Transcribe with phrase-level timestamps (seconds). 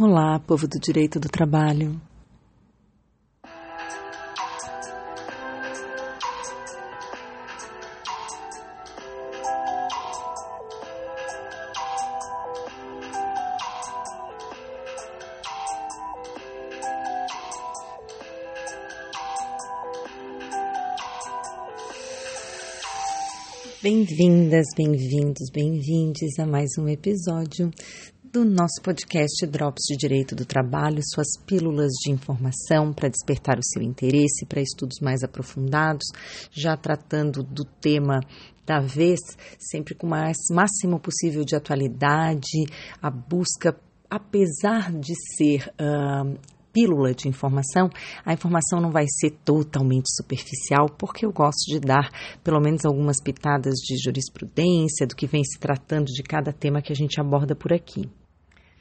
[0.00, 2.00] Olá, povo do direito do trabalho.
[23.82, 27.70] Bem-vindas, bem-vindos, bem-vindes a mais um episódio
[28.38, 33.64] do nosso podcast Drops de Direito do Trabalho, suas pílulas de informação para despertar o
[33.64, 36.06] seu interesse para estudos mais aprofundados,
[36.52, 38.20] já tratando do tema
[38.64, 39.18] da vez,
[39.58, 42.64] sempre com o máximo possível de atualidade,
[43.02, 43.76] a busca,
[44.08, 46.38] apesar de ser uh,
[46.72, 47.90] pílula de informação,
[48.24, 52.08] a informação não vai ser totalmente superficial, porque eu gosto de dar
[52.44, 56.92] pelo menos algumas pitadas de jurisprudência, do que vem se tratando de cada tema que
[56.92, 58.08] a gente aborda por aqui.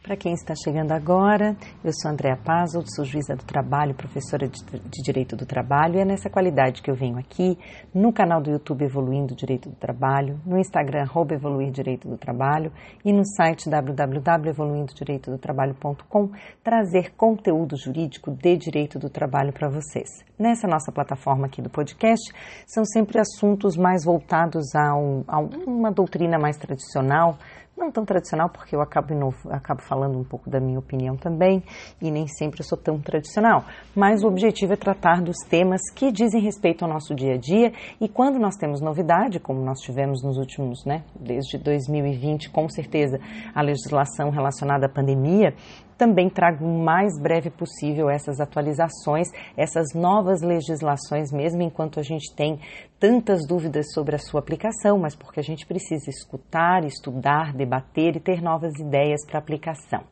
[0.08, 4.64] Para quem está chegando agora, eu sou Andréa Pazzo, sou juíza do trabalho, professora de,
[5.04, 7.60] Direito do Trabalho, e é nessa qualidade que eu venho aqui,
[7.94, 12.72] no canal do YouTube Evoluindo Direito do Trabalho, no Instagram arroba Evoluir Direito do Trabalho
[13.04, 16.32] e no site www.evoluindodireitodotrabalho.com
[16.64, 20.08] trazer conteúdo jurídico de direito do trabalho para vocês.
[20.40, 22.34] Nessa nossa plataforma aqui do podcast,
[22.66, 27.38] são sempre assuntos mais voltados a, um, a uma doutrina mais tradicional,
[27.78, 29.14] não tão tradicional, porque eu acabo,
[29.52, 31.64] acabo falando um pouco da minha opinião também,
[32.02, 33.64] e nem sempre eu sou tão tradicional.
[33.96, 37.72] Mas o objetivo é tratar dos temas que dizem respeito ao nosso dia a dia,
[38.02, 43.20] e quando nós temos novidade, como nós tivemos nos últimos, né, desde 2020, com certeza,
[43.54, 45.54] a legislação relacionada à pandemia,
[45.98, 52.34] também trago o mais breve possível essas atualizações, essas novas legislações, mesmo enquanto a gente
[52.36, 52.60] tem
[53.00, 58.20] tantas dúvidas sobre a sua aplicação, mas porque a gente precisa escutar, estudar, debater e
[58.20, 60.04] ter novas ideias para aplicação.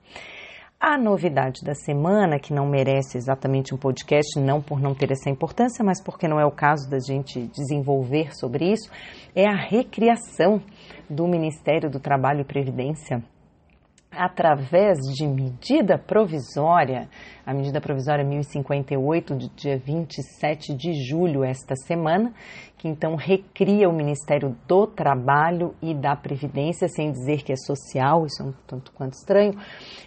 [0.80, 5.30] A novidade da semana, que não merece exatamente um podcast, não por não ter essa
[5.30, 8.92] importância, mas porque não é o caso da gente desenvolver sobre isso,
[9.34, 10.62] é a recriação
[11.10, 13.24] do Ministério do Trabalho e Previdência
[14.18, 17.10] através de medida provisória,
[17.46, 22.34] a medida provisória 1058, de dia 27 de julho, esta semana,
[22.86, 28.28] que então recria o Ministério do Trabalho e da Previdência, sem dizer que é social,
[28.28, 29.54] isso é um tanto quanto estranho.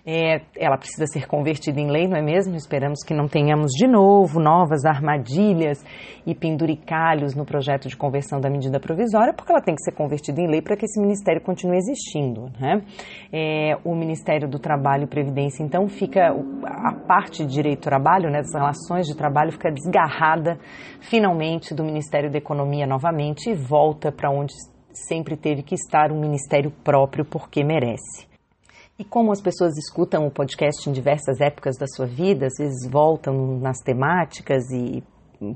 [0.06, 2.54] É, ela precisa ser convertida em lei, não é mesmo?
[2.54, 5.84] Esperamos que não tenhamos de novo novas armadilhas
[6.24, 10.40] e penduricalhos no projeto de conversão da medida provisória, porque ela tem que ser convertida
[10.40, 12.48] em lei para que esse ministério continue existindo.
[12.60, 12.82] Né?
[13.32, 16.28] É, o Ministério do Trabalho e Previdência, então, fica
[16.64, 20.58] a parte de direito do trabalho, né, das relações de trabalho, fica desgarrada
[21.00, 24.52] finalmente do Ministério da Economia novamente e volta para onde
[24.92, 28.26] sempre teve que estar um ministério próprio, porque merece.
[28.98, 32.90] E como as pessoas escutam o podcast em diversas épocas da sua vida, às vezes
[32.90, 35.04] voltam nas temáticas e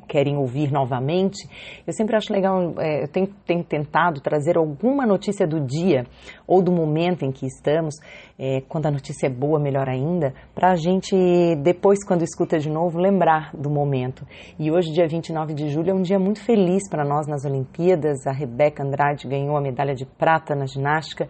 [0.09, 1.49] querem ouvir novamente,
[1.87, 6.07] eu sempre acho legal, é, eu tenho, tenho, tentado trazer alguma notícia do dia
[6.47, 7.97] ou do momento em que estamos,
[8.39, 11.17] é, quando a notícia é boa, melhor ainda, para a gente,
[11.63, 14.27] depois, quando escuta de novo, lembrar do momento.
[14.59, 18.27] E hoje, dia 29 de julho, é um dia muito feliz para nós nas Olimpíadas.
[18.27, 21.29] A Rebeca Andrade ganhou a medalha de prata na ginástica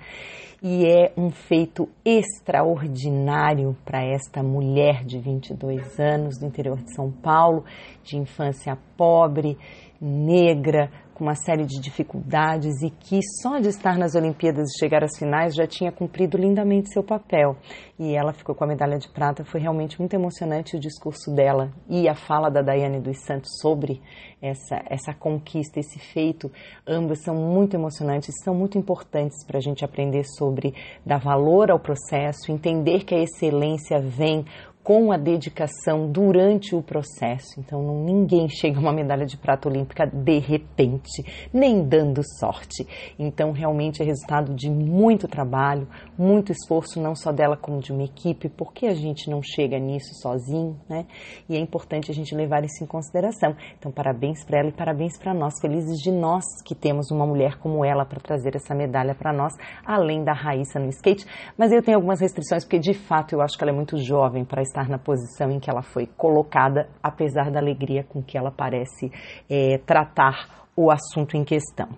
[0.63, 7.11] e é um feito extraordinário para esta mulher de 22 anos do interior de São
[7.11, 7.65] Paulo,
[8.05, 9.59] de infância pobre,
[10.01, 10.89] negra,
[11.23, 15.17] com uma série de dificuldades e que só de estar nas Olimpíadas e chegar às
[15.17, 17.57] finais já tinha cumprido lindamente seu papel.
[17.97, 19.45] E ela ficou com a medalha de prata.
[19.45, 24.03] Foi realmente muito emocionante o discurso dela e a fala da Daiane dos Santos sobre
[24.43, 26.51] essa, essa conquista, esse feito.
[26.85, 30.75] Ambas são muito emocionantes, são muito importantes para a gente aprender sobre
[31.07, 34.45] dar valor ao processo, entender que a excelência vem
[34.83, 37.59] com a dedicação durante o processo.
[37.59, 42.87] Então, ninguém chega a uma medalha de prata olímpica de repente, nem dando sorte.
[43.19, 45.87] Então, realmente é resultado de muito trabalho,
[46.19, 50.15] muito esforço, não só dela como de uma equipe, porque a gente não chega nisso
[50.21, 51.07] sozinho, né?
[51.49, 53.55] E é importante a gente levar isso em consideração.
[53.79, 57.59] Então, parabéns para ela e parabéns para nós, felizes de nós que temos uma mulher
[57.59, 59.53] como ela para trazer essa medalha para nós,
[59.85, 61.27] além da Raíssa no skate.
[61.57, 64.45] Mas eu tenho algumas restrições, porque de fato eu acho que ela é muito jovem
[64.45, 68.51] para estar na posição em que ela foi colocada, apesar da alegria com que ela
[68.51, 69.13] parece
[69.49, 71.89] é, tratar o assunto em questão.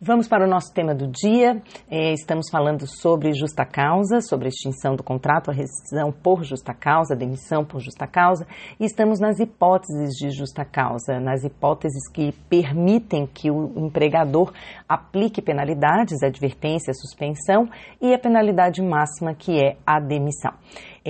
[0.00, 1.60] Vamos para o nosso tema do dia.
[1.90, 7.16] É, estamos falando sobre justa causa, sobre extinção do contrato, a rescisão por justa causa,
[7.16, 8.46] demissão por justa causa,
[8.78, 14.52] e estamos nas hipóteses de justa causa, nas hipóteses que permitem que o empregador
[14.88, 17.68] aplique penalidades, advertência, suspensão
[18.00, 20.52] e a penalidade máxima que é a demissão.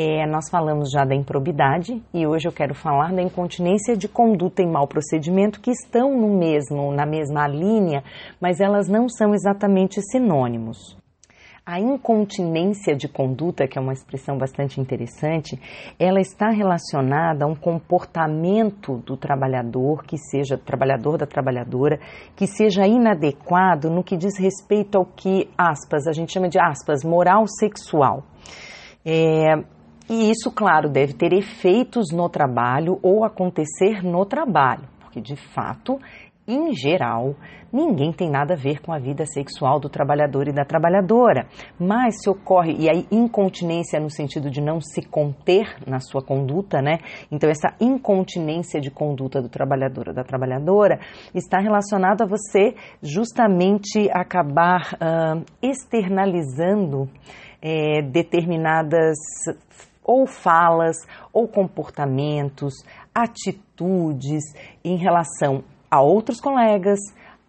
[0.00, 4.62] É, nós falamos já da improbidade e hoje eu quero falar da incontinência de conduta
[4.62, 8.04] e mau procedimento que estão no mesmo, na mesma linha,
[8.40, 10.96] mas elas não são exatamente sinônimos.
[11.66, 15.60] A incontinência de conduta, que é uma expressão bastante interessante,
[15.98, 21.98] ela está relacionada a um comportamento do trabalhador, que seja trabalhador da trabalhadora,
[22.36, 27.02] que seja inadequado no que diz respeito ao que, aspas, a gente chama de aspas,
[27.02, 28.22] moral sexual.
[29.04, 29.56] É,
[30.08, 35.98] e isso, claro, deve ter efeitos no trabalho ou acontecer no trabalho, porque de fato
[36.48, 37.34] em geral,
[37.70, 41.46] ninguém tem nada a ver com a vida sexual do trabalhador e da trabalhadora.
[41.78, 46.80] Mas se ocorre, e aí incontinência no sentido de não se conter na sua conduta,
[46.80, 47.00] né?
[47.30, 50.98] Então, essa incontinência de conduta do trabalhador ou da trabalhadora
[51.34, 57.10] está relacionado a você justamente acabar uh, externalizando
[57.60, 59.18] é, determinadas
[60.08, 60.96] ou falas
[61.34, 62.72] ou comportamentos,
[63.14, 64.42] atitudes
[64.82, 66.98] em relação a outros colegas,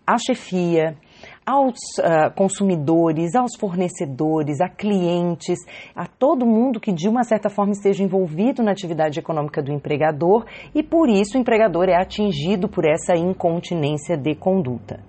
[0.05, 0.97] à chefia,
[1.45, 5.57] aos uh, consumidores, aos fornecedores, a clientes,
[5.95, 10.45] a todo mundo que de uma certa forma esteja envolvido na atividade econômica do empregador
[10.75, 15.08] e por isso o empregador é atingido por essa incontinência de conduta.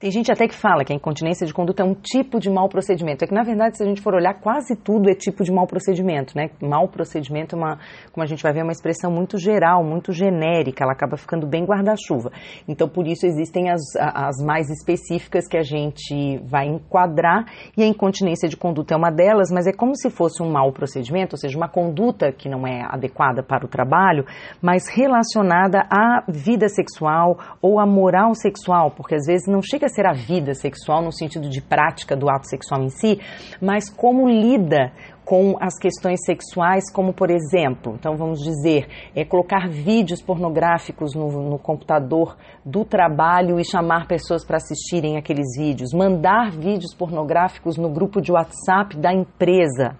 [0.00, 2.70] Tem gente até que fala que a incontinência de conduta é um tipo de mau
[2.70, 3.22] procedimento.
[3.22, 5.66] É que, na verdade, se a gente for olhar, quase tudo é tipo de mau
[5.66, 6.48] procedimento, né?
[6.58, 7.78] Mau procedimento é uma,
[8.10, 11.46] como a gente vai ver, é uma expressão muito geral, muito genérica, ela acaba ficando
[11.46, 12.32] bem guarda-chuva.
[12.66, 17.44] Então, por isso, existem as, as mais específicas que a gente vai enquadrar,
[17.76, 20.72] e a incontinência de conduta é uma delas, mas é como se fosse um mau
[20.72, 24.24] procedimento, ou seja, uma conduta que não é adequada para o trabalho,
[24.62, 30.06] mas relacionada à vida sexual ou à moral sexual, porque às vezes não chega ser
[30.06, 33.20] a vida sexual no sentido de prática do ato sexual em si,
[33.60, 34.92] mas como lida
[35.24, 41.28] com as questões sexuais, como por exemplo, então vamos dizer, é colocar vídeos pornográficos no,
[41.48, 47.88] no computador do trabalho e chamar pessoas para assistirem aqueles vídeos, mandar vídeos pornográficos no
[47.88, 49.96] grupo de WhatsApp da empresa.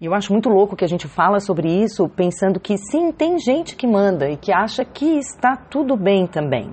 [0.00, 3.36] E eu acho muito louco que a gente fala sobre isso pensando que sim, tem
[3.40, 6.72] gente que manda e que acha que está tudo bem também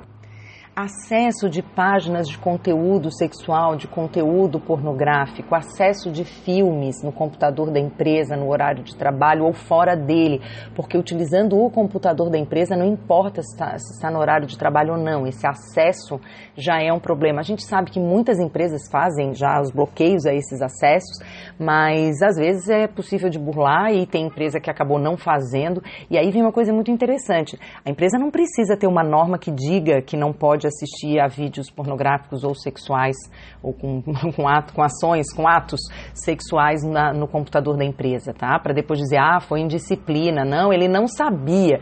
[0.75, 7.79] acesso de páginas de conteúdo sexual, de conteúdo pornográfico, acesso de filmes no computador da
[7.79, 10.41] empresa no horário de trabalho ou fora dele,
[10.75, 14.57] porque utilizando o computador da empresa não importa se está, se está no horário de
[14.57, 16.19] trabalho ou não, esse acesso
[16.57, 17.39] já é um problema.
[17.39, 21.19] A gente sabe que muitas empresas fazem já os bloqueios a esses acessos,
[21.57, 26.17] mas às vezes é possível de burlar e tem empresa que acabou não fazendo, e
[26.17, 27.57] aí vem uma coisa muito interessante.
[27.85, 31.27] A empresa não precisa ter uma norma que diga que não pode pode assistir a
[31.27, 33.15] vídeos pornográficos ou sexuais,
[33.61, 34.01] ou com,
[34.35, 35.79] com, ato, com ações, com atos
[36.13, 38.57] sexuais na, no computador da empresa, tá?
[38.59, 40.43] Para depois dizer, ah, foi indisciplina.
[40.43, 41.79] Não, ele não sabia.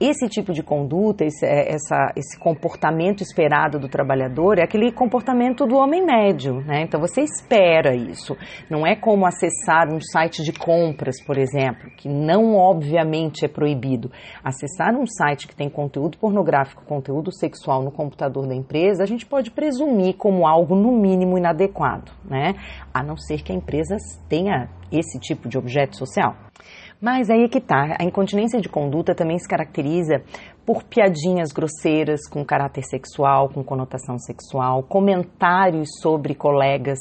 [0.00, 5.66] Esse tipo de conduta, esse, é, essa, esse comportamento esperado do trabalhador é aquele comportamento
[5.66, 6.82] do homem médio, né?
[6.82, 8.36] Então você espera isso.
[8.68, 14.10] Não é como acessar um site de compras, por exemplo, que não obviamente é proibido.
[14.42, 19.24] Acessar um site que tem conteúdo pornográfico, conteúdo sexual no computador da empresa, a gente
[19.24, 22.54] pode presumir como algo no mínimo inadequado, né?
[22.92, 23.96] A não ser que a empresa
[24.28, 26.34] tenha esse tipo de objeto social.
[27.00, 30.22] Mas aí é que tá, a incontinência de conduta também se caracteriza
[30.64, 36.98] por piadinhas grosseiras com caráter sexual, com conotação sexual, comentários sobre colegas,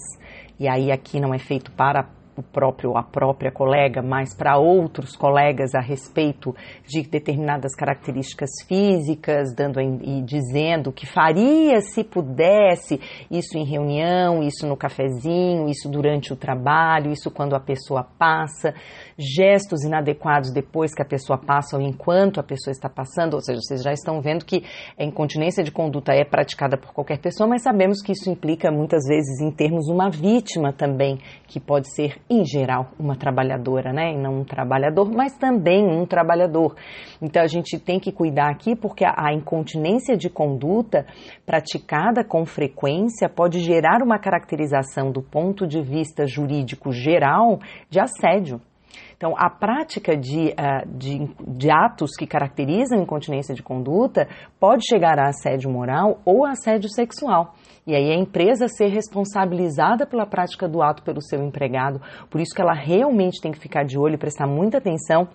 [0.60, 5.16] e aí aqui não é feito para o próprio a própria colega, mas para outros
[5.16, 13.00] colegas a respeito de determinadas características físicas, dando e dizendo que faria se pudesse
[13.30, 18.74] isso em reunião, isso no cafezinho, isso durante o trabalho, isso quando a pessoa passa,
[19.18, 23.60] gestos inadequados depois que a pessoa passa ou enquanto a pessoa está passando, ou seja,
[23.62, 24.64] vocês já estão vendo que
[24.98, 29.04] a incontinência de conduta é praticada por qualquer pessoa, mas sabemos que isso implica muitas
[29.08, 34.14] vezes em termos uma vítima também, que pode ser em geral, uma trabalhadora, né?
[34.14, 36.76] E não um trabalhador, mas também um trabalhador.
[37.22, 41.06] Então a gente tem que cuidar aqui porque a, incontinência de conduta
[41.46, 48.60] praticada com frequência pode gerar uma caracterização do ponto de vista jurídico geral de assédio.
[49.16, 54.28] Então, a prática de, uh, de, de, atos que caracterizam incontinência de conduta
[54.60, 57.54] pode chegar a assédio moral ou assédio sexual.
[57.86, 62.02] E aí a empresa ser responsabilizada pela prática do ato pelo seu empregado.
[62.30, 65.28] Por isso que ela realmente tem que ficar de olho e prestar muita atenção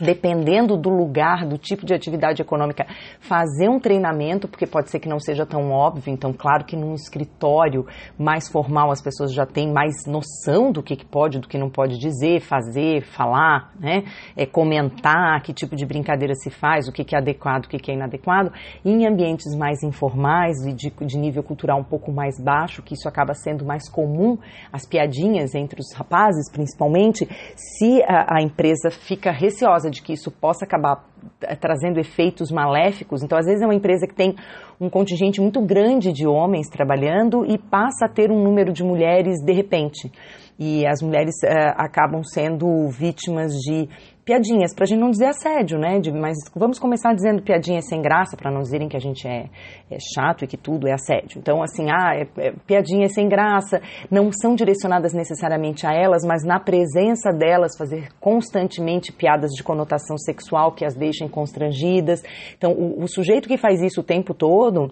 [0.00, 2.86] dependendo do lugar, do tipo de atividade econômica,
[3.20, 6.12] fazer um treinamento, porque pode ser que não seja tão óbvio.
[6.12, 7.86] Então, claro que num escritório
[8.18, 11.98] mais formal as pessoas já têm mais noção do que, pode, do que não pode
[11.98, 14.04] dizer, fazer, falar, né?
[14.36, 17.78] É, comentar que tipo de brincadeira se faz, o que, que é adequado, o que,
[17.78, 18.52] que é inadequado.
[18.84, 22.94] E em ambientes mais informais e de, de nível cultural um pouco mais baixo, que
[22.94, 24.38] isso acaba sendo mais comum,
[24.72, 30.12] as piadinhas entre os rapazes, principalmente, se a, a empresa fica receosa causa de que
[30.12, 31.04] isso possa acabar
[31.42, 33.22] eh, trazendo efeitos maléficos.
[33.22, 34.34] Então, às vezes, é uma empresa que tem
[34.80, 39.42] um contingente muito grande de homens trabalhando e passa a ter um número de mulheres
[39.44, 40.10] de repente.
[40.58, 43.88] E as mulheres uh, acabam sendo vítimas de
[44.24, 46.00] piadinhas, para a gente não dizer assédio, né?
[46.00, 49.50] De, mas vamos começar dizendo piadinhas sem graça, para não dizerem que a gente é,
[49.90, 51.38] é, chato e que tudo é assédio.
[51.38, 53.80] Então, assim, ah, é, é, piadinhas sem graça,
[54.10, 60.16] não são direcionadas necessariamente a elas, mas na presença delas, fazer constantemente piadas de conotação
[60.16, 62.22] sexual que as deixem constrangidas.
[62.56, 64.90] Então, o, o sujeito que faz isso o tempo todo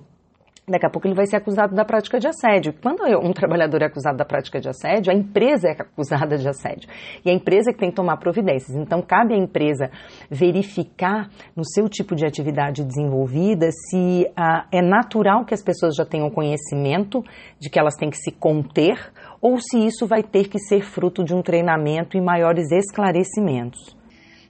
[0.69, 2.73] Daqui a pouco ele vai ser acusado da prática de assédio.
[2.81, 6.88] Quando um trabalhador é acusado da prática de assédio, a empresa é acusada de assédio.
[7.25, 8.76] E a empresa que tem que tomar providências.
[8.76, 9.90] Então, cabe à empresa
[10.31, 16.04] verificar no seu tipo de atividade desenvolvida se ah, é natural que as pessoas já
[16.04, 17.25] tenham conhecimento
[17.59, 18.97] de que elas têm que se conter
[19.40, 24.00] ou se isso vai ter que ser fruto de um treinamento e maiores esclarecimentos.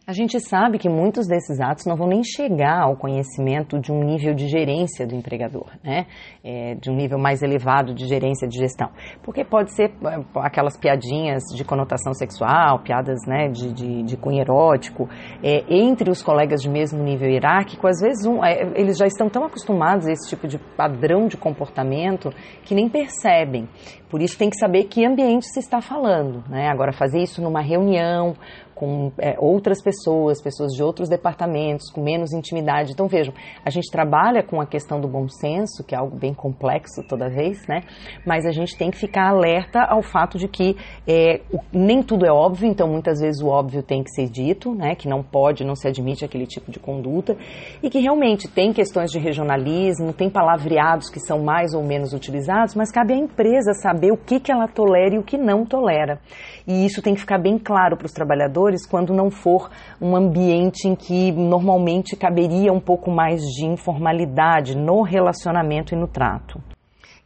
[0.04, 4.02] A gente sabe que muitos desses atos não vão nem chegar ao conhecimento de um
[4.02, 6.06] nível de gerência do empregador, né?
[6.42, 8.90] É, de um nível mais elevado de gerência de gestão.
[9.22, 14.40] Porque pode ser é, aquelas piadinhas de conotação sexual, piadas né, de, de, de cunho
[14.40, 15.08] erótico,
[15.40, 19.28] é, entre os colegas de mesmo nível hierárquico, às vezes um, é, eles já estão
[19.28, 22.30] tão acostumados a esse tipo de padrão de comportamento
[22.64, 23.68] que nem percebem.
[24.10, 26.44] Por isso tem que saber que ambiente se está falando.
[26.46, 26.68] Né?
[26.68, 28.34] Agora, fazer isso numa reunião,
[28.82, 32.90] com é, outras pessoas, pessoas de outros departamentos, com menos intimidade.
[32.90, 33.32] Então, vejam,
[33.64, 37.28] a gente trabalha com a questão do bom senso, que é algo bem complexo toda
[37.28, 37.84] vez, né?
[38.26, 42.26] Mas a gente tem que ficar alerta ao fato de que é, o, nem tudo
[42.26, 44.96] é óbvio, então muitas vezes o óbvio tem que ser dito, né?
[44.96, 47.36] Que não pode, não se admite aquele tipo de conduta
[47.84, 52.74] e que realmente tem questões de regionalismo, tem palavreados que são mais ou menos utilizados,
[52.74, 56.18] mas cabe à empresa saber o que, que ela tolera e o que não tolera.
[56.66, 60.88] E isso tem que ficar bem claro para os trabalhadores quando não for um ambiente
[60.88, 66.60] em que normalmente caberia um pouco mais de informalidade no relacionamento e no trato.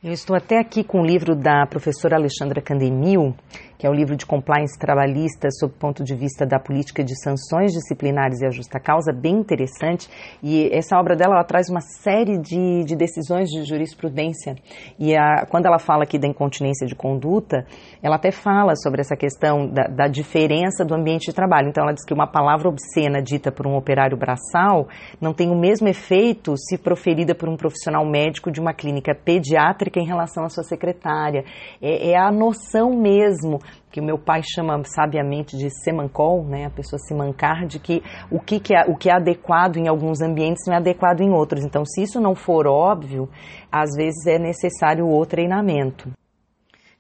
[0.05, 3.35] Eu estou até aqui com o livro da professora Alexandra Candemil,
[3.79, 7.15] que é o livro de compliance trabalhista sob o ponto de vista da política de
[7.23, 10.09] sanções disciplinares e a justa causa, bem interessante.
[10.43, 14.57] E essa obra dela ela traz uma série de, de decisões de jurisprudência.
[14.99, 17.67] E a, quando ela fala aqui da incontinência de conduta,
[18.03, 21.69] ela até fala sobre essa questão da, da diferença do ambiente de trabalho.
[21.69, 24.89] Então, ela diz que uma palavra obscena dita por um operário braçal
[25.21, 30.01] não tem o mesmo efeito se proferida por um profissional médico de uma clínica pediátrica
[30.01, 31.45] em relação à sua secretária.
[31.81, 33.59] É, é a noção mesmo
[33.91, 38.03] que o meu pai chama sabiamente de semancol, né, a pessoa se mancar de que
[38.31, 41.31] o que, que é, o que é adequado em alguns ambientes não é adequado em
[41.31, 41.65] outros.
[41.65, 43.29] Então, se isso não for óbvio,
[43.71, 46.11] às vezes é necessário o treinamento.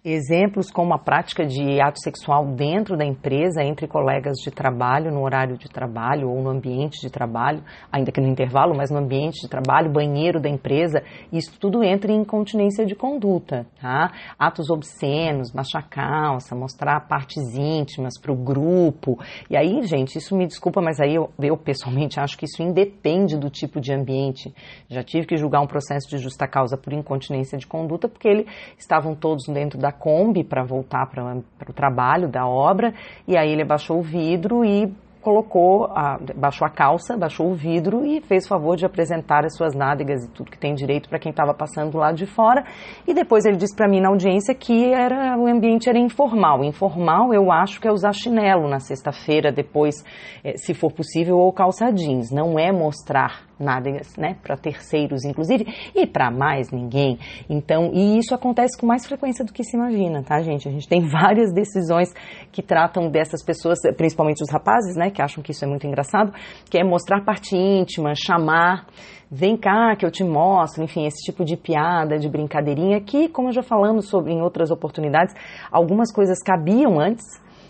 [0.08, 5.24] Exemplos como a prática de ato sexual dentro da empresa, entre colegas de trabalho, no
[5.24, 7.60] horário de trabalho ou no ambiente de trabalho,
[7.90, 12.12] ainda que no intervalo, mas no ambiente de trabalho, banheiro da empresa, isso tudo entra
[12.12, 14.12] em incontinência de conduta, tá?
[14.38, 19.18] Atos obscenos, baixar calça, mostrar partes íntimas para o grupo.
[19.50, 23.36] E aí, gente, isso me desculpa, mas aí eu, eu pessoalmente acho que isso independe
[23.36, 24.54] do tipo de ambiente.
[24.88, 28.46] Já tive que julgar um processo de justa causa por incontinência de conduta, porque eles
[28.78, 31.34] estavam todos dentro da Kombi para voltar para
[31.68, 32.94] o trabalho da obra,
[33.26, 34.92] e aí ele abaixou o vidro e
[35.26, 39.56] colocou, a, baixou a calça, baixou o vidro e fez o favor de apresentar as
[39.56, 42.64] suas nádegas e tudo que tem direito para quem estava passando do lado de fora.
[43.04, 46.62] E depois ele disse para mim na audiência que era, o ambiente era informal.
[46.62, 49.96] Informal eu acho que é usar chinelo na sexta-feira, depois,
[50.44, 52.30] eh, se for possível, ou calça jeans.
[52.30, 57.18] Não é mostrar nádegas, né, para terceiros inclusive e para mais ninguém.
[57.48, 60.68] Então, e isso acontece com mais frequência do que se imagina, tá, gente?
[60.68, 62.12] A gente tem várias decisões
[62.52, 66.32] que tratam dessas pessoas, principalmente os rapazes, né, que acham que isso é muito engraçado,
[66.70, 68.86] que é mostrar parte íntima, chamar
[69.30, 73.52] vem cá que eu te mostro, enfim, esse tipo de piada, de brincadeirinha que, como
[73.52, 75.34] já falamos sobre em outras oportunidades,
[75.70, 77.24] algumas coisas cabiam antes.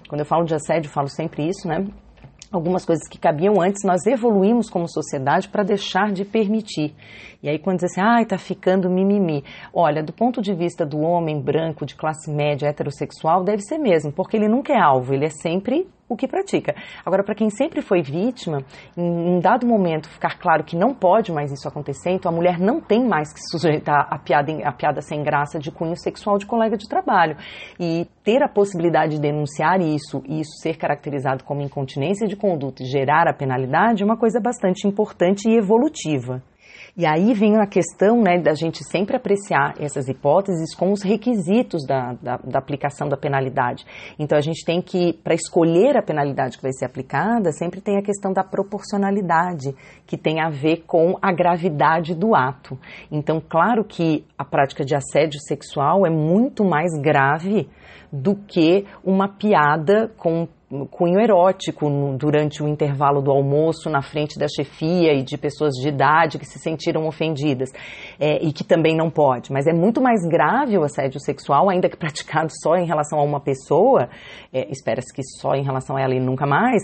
[0.08, 1.86] Quando eu falo de assédio, eu falo sempre isso, né?
[2.50, 6.94] Algumas coisas que cabiam antes, nós evoluímos como sociedade para deixar de permitir.
[7.42, 9.44] E aí quando diz assim, ai, tá ficando mimimi.
[9.72, 14.12] Olha, do ponto de vista do homem branco de classe média heterossexual, deve ser mesmo,
[14.12, 16.74] porque ele nunca é alvo, ele é sempre o que pratica.
[17.04, 18.62] Agora, para quem sempre foi vítima,
[18.96, 22.58] em um dado momento ficar claro que não pode mais isso acontecer, então a mulher
[22.58, 26.46] não tem mais que sujeitar a piada, a piada sem graça de cunho sexual de
[26.46, 27.36] colega de trabalho.
[27.78, 32.82] E ter a possibilidade de denunciar isso e isso ser caracterizado como incontinência de conduta
[32.82, 36.42] e gerar a penalidade é uma coisa bastante importante e evolutiva.
[36.98, 41.84] E aí vem a questão né, da gente sempre apreciar essas hipóteses com os requisitos
[41.86, 43.84] da, da, da aplicação da penalidade.
[44.18, 47.98] Então a gente tem que, para escolher a penalidade que vai ser aplicada, sempre tem
[47.98, 49.74] a questão da proporcionalidade,
[50.06, 52.78] que tem a ver com a gravidade do ato.
[53.12, 57.68] Então, claro que a prática de assédio sexual é muito mais grave
[58.10, 60.48] do que uma piada com
[60.84, 65.88] cunho erótico durante o intervalo do almoço na frente da chefia e de pessoas de
[65.88, 67.70] idade que se sentiram ofendidas
[68.18, 69.52] é, e que também não pode.
[69.52, 73.22] Mas é muito mais grave o assédio sexual, ainda que praticado só em relação a
[73.22, 74.08] uma pessoa,
[74.52, 76.82] é, espera-se que só em relação a ela e nunca mais,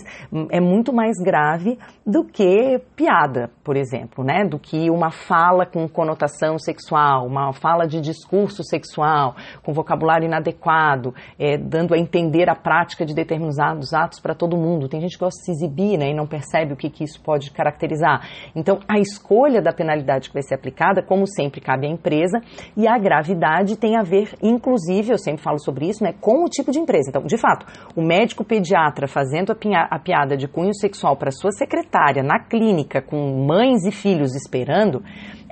[0.49, 4.45] é muito mais grave do que piada, por exemplo, né?
[4.45, 11.13] Do que uma fala com conotação sexual, uma fala de discurso sexual, com vocabulário inadequado,
[11.37, 14.87] é, dando a entender a prática de determinados dos atos para todo mundo.
[14.87, 17.21] Tem gente que gosta de se exibir né, e não percebe o que, que isso
[17.21, 18.27] pode caracterizar.
[18.55, 22.39] Então, a escolha da penalidade que vai ser aplicada, como sempre, cabe à empresa
[22.77, 26.49] e a gravidade tem a ver, inclusive, eu sempre falo sobre isso, né, com o
[26.49, 27.09] tipo de empresa.
[27.09, 32.23] Então, de fato, o médico pediatra fazendo a piada de cunho sexual para sua secretária
[32.23, 35.03] na clínica com mães e filhos esperando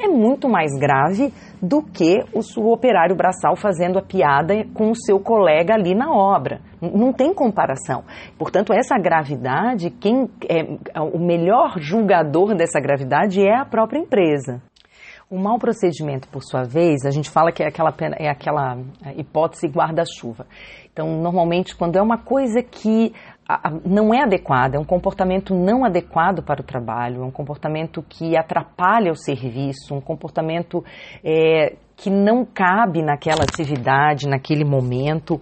[0.02, 5.20] é muito mais grave do que o, operário braçal fazendo a piada com o seu
[5.20, 6.60] colega ali na obra.
[6.82, 8.04] Não tem comparação.
[8.38, 14.62] Portanto, essa gravidade, quem é o melhor julgador dessa gravidade é a própria empresa.
[15.32, 18.78] O mau procedimento, por sua vez, a gente fala que é aquela, é aquela
[19.16, 20.46] hipótese guarda-chuva.
[20.92, 23.14] Então, normalmente, quando é uma coisa que
[23.86, 28.38] não é adequada, é um comportamento não adequado para o trabalho, é um comportamento que
[28.38, 30.84] atrapalha o serviço, um comportamento
[31.24, 35.40] é, que não cabe naquela atividade, naquele momento,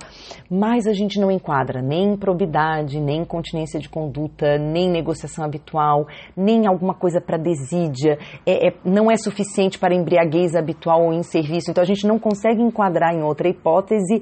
[0.49, 6.67] mas a gente não enquadra nem improbidade, nem incontinência de conduta, nem negociação habitual, nem
[6.67, 11.71] alguma coisa para desídia, é, é, não é suficiente para embriaguez habitual ou em serviço,
[11.71, 14.21] então a gente não consegue enquadrar em outra hipótese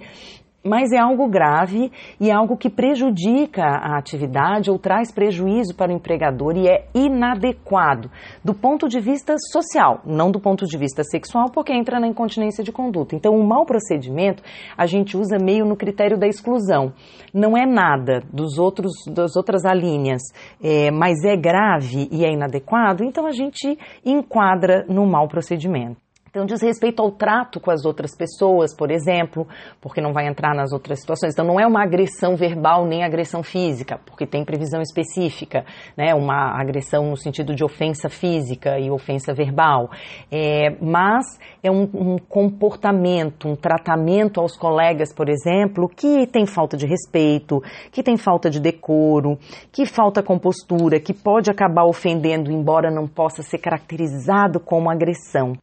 [0.64, 5.92] mas é algo grave e é algo que prejudica a atividade ou traz prejuízo para
[5.92, 8.10] o empregador e é inadequado
[8.44, 12.64] do ponto de vista social, não do ponto de vista sexual, porque entra na incontinência
[12.64, 13.16] de conduta.
[13.16, 14.44] Então, o mau procedimento
[14.78, 16.94] a gente usa meio no critério da exclusão.
[17.34, 20.22] Não é nada dos outros das outras alíneas,
[20.62, 26.07] é, mas é grave e é inadequado, então a gente enquadra no mau procedimento.
[26.38, 29.48] Então, diz respeito ao trato com as outras pessoas, por exemplo,
[29.82, 31.34] porque não vai entrar nas outras situações.
[31.34, 35.66] Então, não é uma agressão verbal nem agressão física, porque tem previsão específica,
[35.98, 36.14] né?
[36.14, 39.90] Uma agressão no sentido de ofensa física e ofensa verbal.
[40.32, 46.78] É, mas é um, um comportamento, um tratamento aos colegas, por exemplo, que tem falta
[46.78, 49.40] de respeito, que tem falta de decoro,
[49.72, 55.58] que falta compostura, que pode acabar ofendendo, embora não possa ser caracterizado como agressão.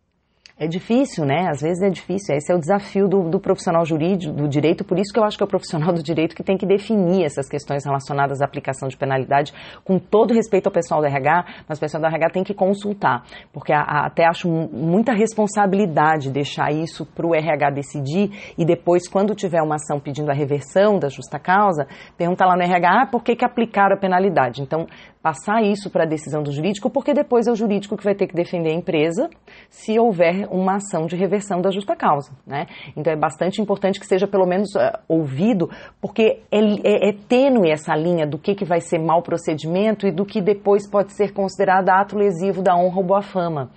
[0.56, 1.48] É difícil, né?
[1.50, 2.36] Às vezes é difícil.
[2.36, 4.84] Esse é o desafio do, do, profissional jurídico, do direito.
[4.84, 7.24] Por isso que eu acho que é o profissional do direito que tem que definir
[7.24, 9.52] essas questões relacionadas à aplicação de penalidade,
[9.84, 13.24] com todo respeito ao pessoal do RH, mas o pessoal do RH tem que consultar,
[13.52, 19.08] porque a, a, até acho muita responsabilidade deixar isso para o RH decidir e depois,
[19.08, 23.06] quando tiver uma ação pedindo a reversão da justa causa, perguntar lá no RH, ah,
[23.06, 24.62] por que, que aplicaram a penalidade?
[24.62, 24.86] Então,
[25.24, 28.26] passar isso para a decisão do jurídico, porque depois é o jurídico que vai ter
[28.26, 29.30] que defender a empresa
[29.70, 32.30] se houver uma ação de reversão da justa causa.
[32.46, 32.66] Né?
[32.94, 37.70] Então é bastante importante que seja pelo menos uh, ouvido, porque é, é, é, tênue
[37.70, 41.32] essa linha do que, que vai ser mau procedimento e do que depois pode ser
[41.32, 43.70] considerado ato lesivo da honra ou boa fama.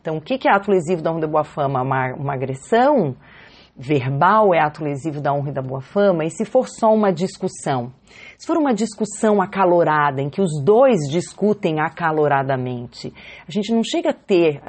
[0.00, 1.82] Então, o que, que é ato lesivo da honra ou boa fama?
[1.82, 3.14] Uma, uma agressão
[3.76, 6.24] verbal é ato lesivo da honra e da boa fama?
[6.24, 7.92] E se for só uma discussão?
[8.38, 13.12] Se for uma discussão acalorada, em que os dois discutem acaloradamente,
[13.46, 14.60] a gente não chega a ter,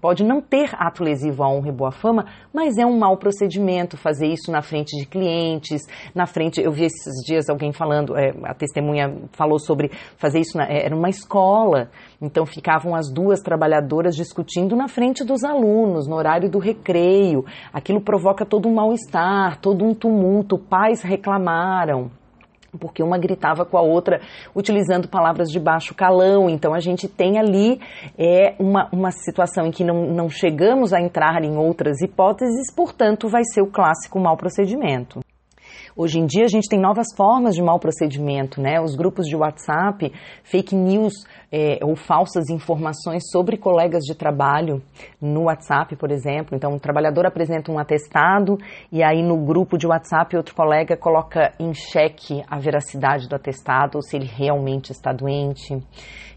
[0.00, 3.96] pode não ter ato lesivo à honra e boa fama, mas é um mau procedimento
[3.96, 5.82] fazer isso na frente de clientes,
[6.14, 10.58] na frente, eu vi esses dias alguém falando, é, a testemunha falou sobre fazer isso,
[10.58, 16.16] na, era uma escola, então ficavam as duas trabalhadoras discutindo na frente dos alunos, no
[16.16, 22.10] horário do recreio, aquilo provoca todo um mal-estar, todo um tumulto, pais reclamaram
[22.78, 24.20] porque uma gritava com a outra
[24.54, 26.48] utilizando palavras de baixo calão.
[26.50, 27.80] Então a gente tem ali
[28.18, 33.28] é, uma, uma situação em que não, não chegamos a entrar em outras hipóteses, portanto
[33.28, 35.23] vai ser o clássico mau procedimento.
[35.96, 38.80] Hoje em dia a gente tem novas formas de mau procedimento, né?
[38.80, 41.12] Os grupos de WhatsApp, fake news
[41.52, 44.82] é, ou falsas informações sobre colegas de trabalho
[45.22, 46.56] no WhatsApp, por exemplo.
[46.56, 48.58] Então, o trabalhador apresenta um atestado
[48.90, 53.94] e aí no grupo de WhatsApp outro colega coloca em xeque a veracidade do atestado
[53.94, 55.80] ou se ele realmente está doente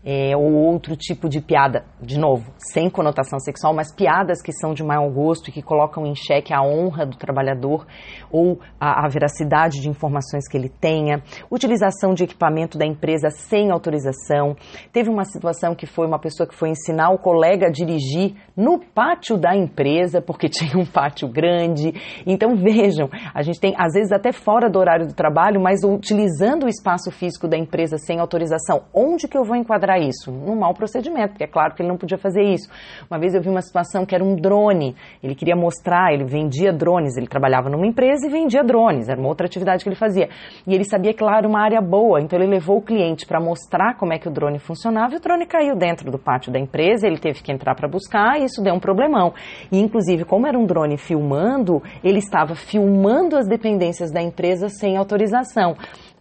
[0.06, 4.74] é, ou outro tipo de piada, de novo, sem conotação sexual, mas piadas que são
[4.74, 7.88] de mau gosto e que colocam em xeque a honra do trabalhador
[8.32, 13.72] ou a, a veracidade de informações que ele tenha, utilização de equipamento da empresa sem
[13.72, 14.56] autorização.
[14.92, 18.80] Teve uma situação que foi uma pessoa que foi ensinar o colega a dirigir no
[18.80, 21.94] pátio da empresa, porque tinha um pátio grande.
[22.26, 26.66] Então vejam, a gente tem às vezes até fora do horário do trabalho, mas utilizando
[26.66, 28.84] o espaço físico da empresa sem autorização.
[28.94, 30.32] Onde que eu vou enquadrar isso?
[30.32, 32.70] Num mau procedimento, porque é claro que ele não podia fazer isso.
[33.10, 36.74] Uma vez eu vi uma situação que era um drone, ele queria mostrar, ele vendia
[36.74, 40.30] drones, ele trabalhava numa empresa e vendia drones, era uma outra atividade que ele fazia.
[40.66, 43.40] E ele sabia que lá era uma área boa, então ele levou o cliente para
[43.40, 46.60] mostrar como é que o drone funcionava e o drone caiu dentro do pátio da
[46.60, 49.34] empresa, ele teve que entrar para buscar e isso deu um problemão.
[49.72, 54.98] E inclusive, como era um drone filmando, ele estava filmando as dependências da empresa sem
[54.98, 55.76] autorização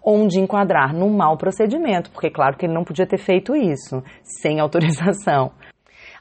[0.08, 4.60] onde enquadrar num mau procedimento, porque claro que ele não podia ter feito isso sem
[4.60, 5.50] autorização.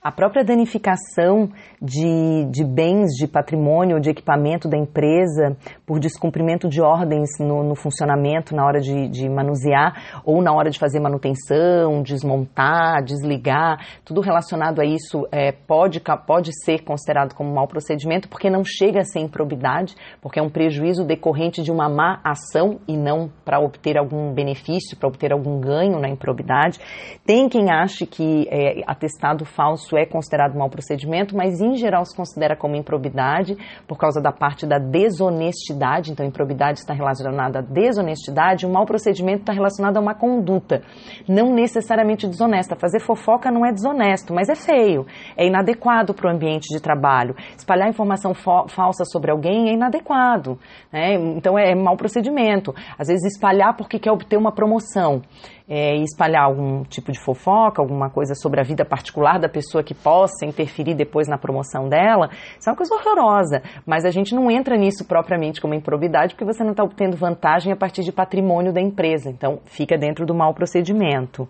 [0.05, 1.49] A própria danificação
[1.81, 7.73] de, de bens, de patrimônio, de equipamento da empresa por descumprimento de ordens no, no
[7.73, 14.21] funcionamento na hora de, de, manusear ou na hora de fazer manutenção, desmontar, desligar, tudo
[14.21, 19.05] relacionado a isso é, pode, pode ser considerado como mau procedimento porque não chega a
[19.05, 23.97] ser improbidade, porque é um prejuízo decorrente de uma má ação e não para obter
[23.97, 26.79] algum benefício, para obter algum ganho na improbidade.
[27.25, 32.15] Tem quem ache que é, atestado falso é considerado mau procedimento, mas em geral se
[32.15, 36.11] considera como improbidade por causa da parte da desonestidade.
[36.11, 40.81] Então, improbidade está relacionada à desonestidade, o mau procedimento está relacionado a uma conduta,
[41.27, 42.75] não necessariamente desonesta.
[42.75, 45.05] Fazer fofoca não é desonesto, mas é feio,
[45.37, 47.35] é inadequado para o ambiente de trabalho.
[47.57, 50.59] Espalhar informação falsa sobre alguém é inadequado,
[50.91, 51.13] né?
[51.35, 52.73] então é, é mau procedimento.
[52.97, 55.21] Às vezes espalhar porque quer obter uma promoção
[55.67, 59.93] é, espalhar algum tipo de fofoca, alguma coisa sobre a vida particular da pessoa que
[59.93, 63.61] possa interferir depois na promoção dela, isso é uma coisa horrorosa.
[63.85, 67.71] Mas a gente não entra nisso propriamente como improbidade porque você não está obtendo vantagem
[67.73, 69.29] a partir de patrimônio da empresa.
[69.29, 71.47] Então, fica dentro do mau procedimento.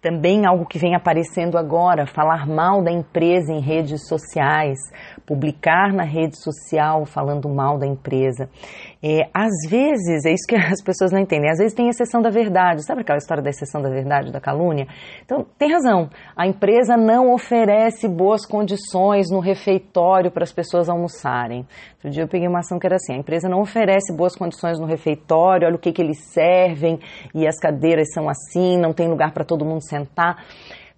[0.00, 4.78] Também algo que vem aparecendo agora, falar mal da empresa em redes sociais,
[5.26, 8.48] publicar na rede social falando mal da empresa.
[9.02, 12.30] É, às vezes, é isso que as pessoas não entendem, às vezes tem exceção da
[12.30, 12.84] verdade.
[12.84, 14.86] Sabe aquela história da exceção da verdade, da calúnia?
[15.24, 16.10] Então, tem razão.
[16.36, 21.66] A empresa não oferece boas condições no refeitório para as pessoas almoçarem.
[21.94, 24.78] Outro dia eu peguei uma ação que era assim: a empresa não oferece boas condições
[24.80, 26.98] no refeitório, olha o que, que eles servem
[27.34, 30.44] e as cadeiras são assim, não tem lugar para todo mundo sentar.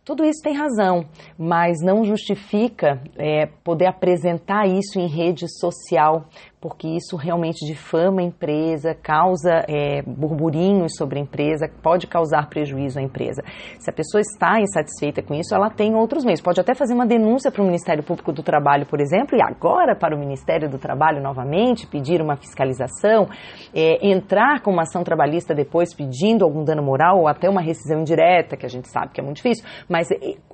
[0.03, 1.05] Tudo isso tem razão,
[1.39, 6.25] mas não justifica é, poder apresentar isso em rede social
[6.61, 12.99] porque isso realmente difama a empresa, causa é, burburinhos sobre a empresa, pode causar prejuízo
[12.99, 13.43] à empresa.
[13.79, 16.43] Se a pessoa está insatisfeita com isso, ela tem outros meios.
[16.43, 19.97] Pode até fazer uma denúncia para o Ministério Público do Trabalho, por exemplo, e agora
[19.97, 23.27] para o Ministério do Trabalho novamente, pedir uma fiscalização,
[23.75, 28.01] é, entrar com uma ação trabalhista depois pedindo algum dano moral ou até uma rescisão
[28.01, 30.09] indireta, que a gente sabe que é muito difícil, mas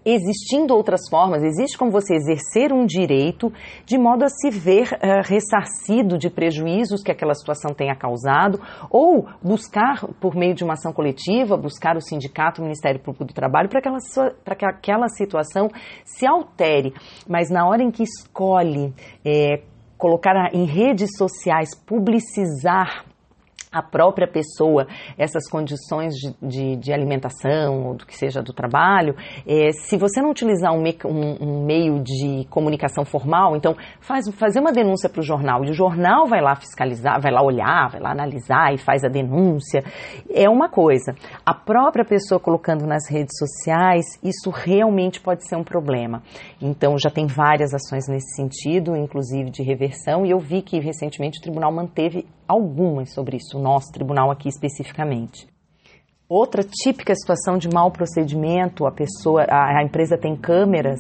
[0.05, 3.53] existindo outras formas, existe como você exercer um direito
[3.85, 9.29] de modo a se ver uh, ressarcido de prejuízos que aquela situação tenha causado, ou
[9.43, 13.69] buscar, por meio de uma ação coletiva, buscar o sindicato, o Ministério Público do Trabalho,
[13.69, 15.69] para que aquela situação
[16.05, 16.95] se altere.
[17.29, 18.93] Mas na hora em que escolhe
[19.25, 19.63] é,
[19.97, 23.05] colocar em redes sociais, publicizar
[23.73, 24.87] a própria pessoa
[25.19, 29.15] essas condições de, de, de, alimentação ou do que seja do trabalho,
[29.47, 34.29] é, se você não utilizar um, me, um, um, meio de comunicação formal, então faz,
[34.35, 37.91] fazer uma denúncia para o jornal e o jornal vai lá fiscalizar, vai lá olhar,
[37.91, 39.83] vai lá analisar e faz a denúncia,
[40.31, 41.15] é uma coisa.
[41.45, 46.23] A própria pessoa colocando nas redes sociais, isso realmente pode ser um problema.
[46.61, 51.39] Então já tem várias ações nesse sentido, inclusive de reversão, e eu vi que recentemente
[51.39, 55.47] o tribunal manteve algumas sobre isso, o nosso tribunal aqui especificamente.
[56.29, 60.99] Outra típica situação de mau procedimento, a pessoa, a, a empresa tem câmeras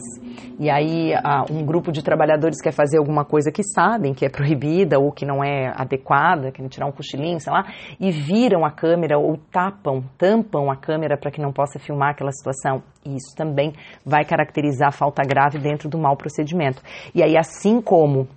[0.56, 4.28] e aí a, um grupo de trabalhadores quer fazer alguma coisa que sabem que é
[4.30, 7.64] proibida ou que não é adequada, querem tirar um cochilinho, sei lá,
[7.98, 12.30] e viram a câmera ou tapam, tampam a câmera para que não possa filmar aquela
[12.30, 12.80] situação.
[13.04, 13.72] E isso também
[14.04, 16.80] vai caracterizar falta grave dentro do mau procedimento.
[17.12, 18.28] E aí, assim como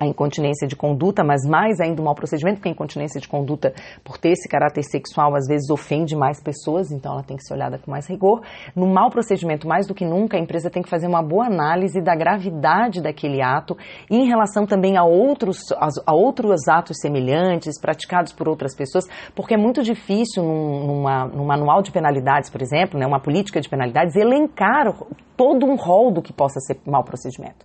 [0.00, 3.72] a incontinência de conduta, mas mais ainda o mau procedimento, porque a incontinência de conduta,
[4.02, 7.54] por ter esse caráter sexual, às vezes ofende mais pessoas, então ela tem que ser
[7.54, 8.42] olhada com mais rigor.
[8.74, 12.00] No mau procedimento, mais do que nunca, a empresa tem que fazer uma boa análise
[12.00, 13.76] da gravidade daquele ato
[14.10, 19.58] em relação também a outros, a, outros atos semelhantes praticados por outras pessoas, porque é
[19.58, 24.16] muito difícil num, numa, num manual de penalidades, por exemplo, né, uma política de penalidades,
[24.16, 24.92] elencar
[25.36, 27.64] todo um rol do que possa ser mau procedimento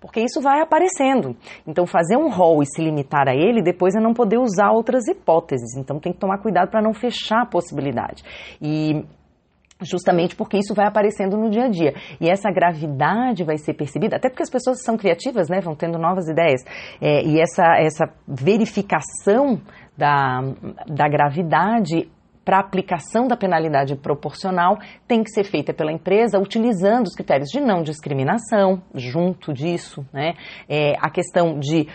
[0.00, 1.36] porque isso vai aparecendo.
[1.66, 5.06] Então, fazer um rol e se limitar a ele, depois é não poder usar outras
[5.08, 5.76] hipóteses.
[5.76, 8.22] Então, tem que tomar cuidado para não fechar a possibilidade.
[8.60, 9.04] E
[9.82, 11.94] justamente porque isso vai aparecendo no dia a dia.
[12.20, 15.98] E essa gravidade vai ser percebida, até porque as pessoas são criativas, né, vão tendo
[15.98, 16.62] novas ideias.
[17.00, 19.60] É, e essa, essa verificação
[19.96, 20.40] da,
[20.86, 22.08] da gravidade
[22.46, 24.78] para aplicação da penalidade proporcional
[25.08, 30.34] tem que ser feita pela empresa utilizando os critérios de não discriminação, junto disso, né?
[30.68, 31.88] É, a questão de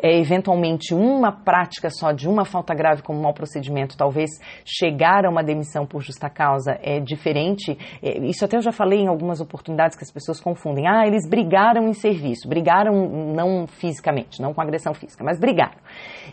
[0.00, 4.30] é, eventualmente uma prática só de uma falta grave como mau procedimento, talvez
[4.64, 7.76] chegar a uma demissão por justa causa é diferente.
[8.00, 10.86] É, isso até eu já falei em algumas oportunidades que as pessoas confundem.
[10.86, 15.78] Ah, eles brigaram em serviço, brigaram não fisicamente, não com agressão física, mas brigaram.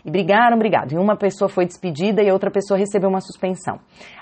[0.04, 0.94] E brigaram, brigado.
[0.94, 3.55] E uma pessoa foi despedida e outra pessoa recebeu uma suspensão.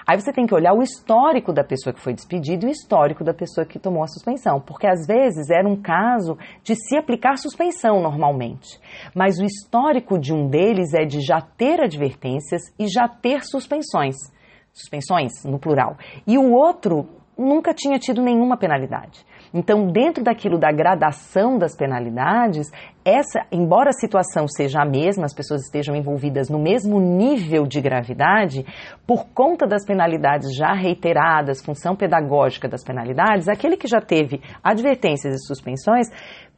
[0.06, 3.24] Aí você tem que olhar o histórico da pessoa que foi despedida e o histórico
[3.24, 7.36] da pessoa que tomou a suspensão, porque às vezes era um caso de se aplicar
[7.36, 8.80] suspensão normalmente,
[9.14, 14.16] mas o histórico de um deles é de já ter advertências e já ter suspensões.
[14.72, 15.96] Suspensões, no plural.
[16.26, 17.06] E o outro
[17.38, 19.24] nunca tinha tido nenhuma penalidade.
[19.54, 22.66] Então, dentro daquilo da gradação das penalidades,
[23.04, 27.80] essa, embora a situação seja a mesma, as pessoas estejam envolvidas no mesmo nível de
[27.80, 28.66] gravidade,
[29.06, 35.36] por conta das penalidades já reiteradas, função pedagógica das penalidades, aquele que já teve advertências
[35.36, 36.08] e suspensões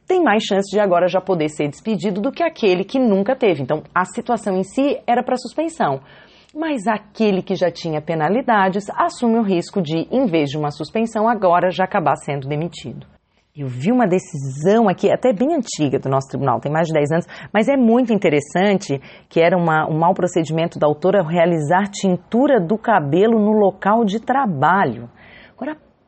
[0.07, 3.61] tem mais chance de agora já poder ser despedido do que aquele que nunca teve.
[3.61, 5.99] Então, a situação em si era para suspensão
[6.55, 11.27] mas aquele que já tinha penalidades assume o risco de, em vez de uma suspensão,
[11.27, 13.05] agora já acabar sendo demitido.
[13.55, 17.11] Eu vi uma decisão aqui, até bem antiga do nosso tribunal, tem mais de 10
[17.11, 22.61] anos, mas é muito interessante, que era uma, um mau procedimento da autora realizar tintura
[22.61, 25.09] do cabelo no local de trabalho.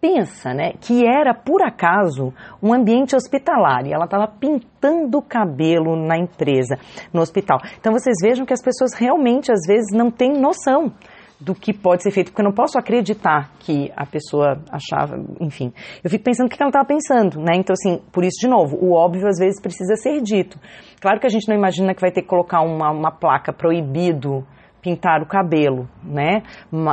[0.01, 2.33] Pensa, né, que era por acaso
[2.63, 6.77] um ambiente hospitalar e ela estava pintando o cabelo na empresa,
[7.13, 7.59] no hospital.
[7.77, 10.93] Então vocês vejam que as pessoas realmente às vezes não têm noção
[11.39, 15.73] do que pode ser feito, porque eu não posso acreditar que a pessoa achava, enfim.
[16.03, 17.55] Eu fico pensando o que ela estava pensando, né?
[17.55, 20.59] Então, assim, por isso, de novo, o óbvio às vezes precisa ser dito.
[20.99, 24.45] Claro que a gente não imagina que vai ter que colocar uma, uma placa proibido
[24.81, 26.43] pintar o cabelo, né?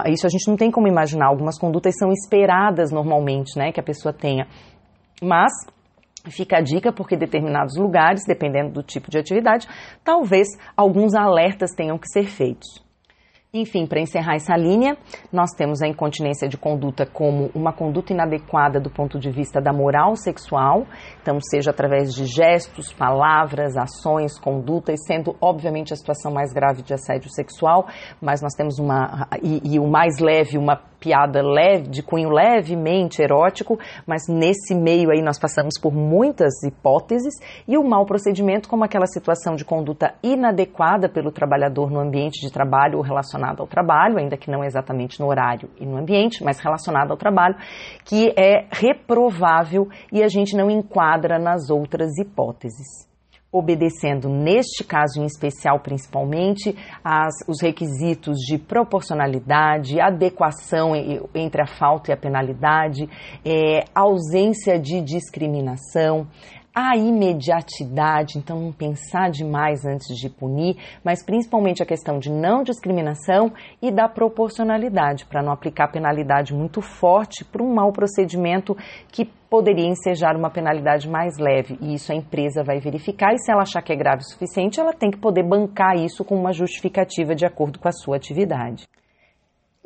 [0.06, 1.26] Isso a gente não tem como imaginar.
[1.26, 4.46] Algumas condutas são esperadas normalmente, né, que a pessoa tenha.
[5.22, 5.52] Mas
[6.30, 9.68] Fica a dica porque determinados lugares, dependendo do tipo de atividade,
[10.02, 12.84] talvez alguns alertas tenham que ser feitos.
[13.60, 14.96] Enfim, para encerrar essa linha,
[15.32, 19.72] nós temos a incontinência de conduta como uma conduta inadequada do ponto de vista da
[19.72, 20.86] moral sexual,
[21.22, 26.92] então seja através de gestos, palavras, ações, condutas, sendo obviamente a situação mais grave de
[26.92, 27.86] assédio sexual,
[28.20, 33.22] mas nós temos uma e, e o mais leve, uma piada leve, de cunho levemente
[33.22, 37.34] erótico, mas nesse meio aí nós passamos por muitas hipóteses
[37.66, 42.52] e o mau procedimento como aquela situação de conduta inadequada pelo trabalhador no ambiente de
[42.52, 46.60] trabalho ou relacionado ao trabalho, ainda que não exatamente no horário e no ambiente, mas
[46.60, 47.56] relacionado ao trabalho,
[48.04, 53.06] que é reprovável e a gente não enquadra nas outras hipóteses
[53.52, 60.94] obedecendo, neste caso em especial, principalmente, as, os requisitos de proporcionalidade, adequação
[61.34, 63.08] entre a falta e a penalidade,
[63.44, 66.26] é, ausência de discriminação,
[66.78, 72.62] a imediatidade, então não pensar demais antes de punir, mas principalmente a questão de não
[72.62, 78.76] discriminação e da proporcionalidade, para não aplicar penalidade muito forte para um mau procedimento
[79.10, 81.78] que poderia ensejar uma penalidade mais leve.
[81.80, 84.78] E isso a empresa vai verificar e se ela achar que é grave o suficiente,
[84.78, 88.86] ela tem que poder bancar isso com uma justificativa de acordo com a sua atividade.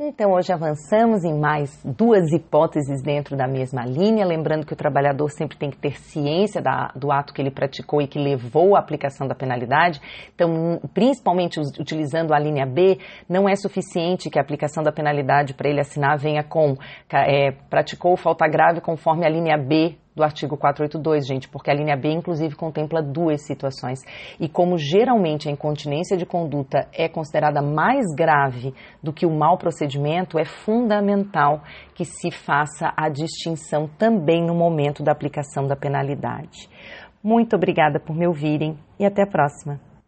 [0.03, 5.29] Então, hoje avançamos em mais duas hipóteses dentro da mesma linha, lembrando que o trabalhador
[5.29, 8.79] sempre tem que ter ciência da, do ato que ele praticou e que levou à
[8.79, 10.01] aplicação da penalidade.
[10.35, 15.69] Então, principalmente utilizando a linha B, não é suficiente que a aplicação da penalidade para
[15.69, 16.79] ele assinar venha com
[17.13, 21.97] é, praticou falta grave conforme a linha B do artigo 482, gente, porque a linha
[21.97, 24.01] B, inclusive, contempla duas situações.
[24.39, 29.57] E como geralmente a incontinência de conduta é considerada mais grave do que o mau
[29.57, 31.63] procedimento, é fundamental
[31.95, 36.69] que se faça a distinção também no momento da aplicação da penalidade.
[37.23, 39.90] Muito obrigada por me ouvirem e até a próxima.